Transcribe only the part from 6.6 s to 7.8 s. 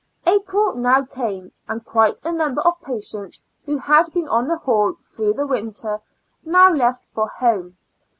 left for home.